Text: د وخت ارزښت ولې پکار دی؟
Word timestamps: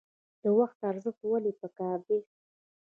د 0.43 0.45
وخت 0.57 0.79
ارزښت 0.91 1.21
ولې 1.31 1.51
پکار 1.61 1.97
دی؟ 2.07 2.19